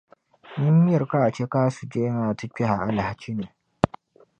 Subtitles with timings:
[0.59, 3.47] nyin’ miri ka a chɛ ka a sujee maa ti kpɛh’ a alahichi ni.